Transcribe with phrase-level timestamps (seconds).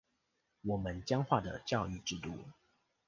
[0.63, 2.31] 我們僵化的教育制度